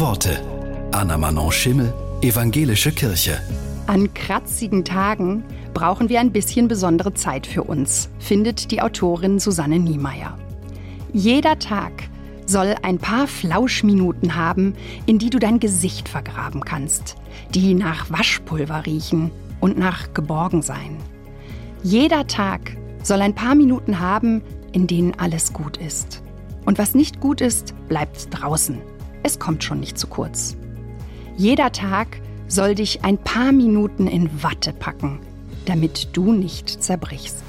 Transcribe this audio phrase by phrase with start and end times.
[0.00, 0.40] Worte.
[0.90, 3.40] Anna Manon Schimmel, Evangelische Kirche.
[3.86, 9.78] An kratzigen Tagen brauchen wir ein bisschen besondere Zeit für uns, findet die Autorin Susanne
[9.78, 10.36] Niemeyer.
[11.12, 11.92] Jeder Tag
[12.46, 14.74] soll ein paar Flauschminuten haben,
[15.06, 17.16] in die du dein Gesicht vergraben kannst,
[17.54, 19.30] die nach Waschpulver riechen
[19.60, 20.96] und nach Geborgensein.
[21.84, 24.42] Jeder Tag soll ein paar Minuten haben,
[24.72, 26.22] in denen alles gut ist.
[26.64, 28.93] Und was nicht gut ist, bleibt draußen.
[29.26, 30.54] Es kommt schon nicht zu kurz.
[31.38, 35.18] Jeder Tag soll dich ein paar Minuten in Watte packen,
[35.64, 37.42] damit du nicht zerbrichst.